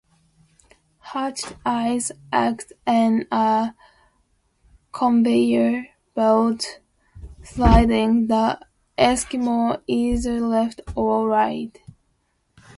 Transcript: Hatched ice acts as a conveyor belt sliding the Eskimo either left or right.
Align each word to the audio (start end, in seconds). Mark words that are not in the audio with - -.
Hatched 1.01 1.55
ice 1.63 2.11
acts 2.33 2.73
as 2.87 3.23
a 3.31 3.75
conveyor 4.91 5.89
belt 6.15 6.79
sliding 7.43 8.25
the 8.25 8.59
Eskimo 8.97 9.79
either 9.85 10.39
left 10.39 10.81
or 10.95 11.27
right. 11.27 11.77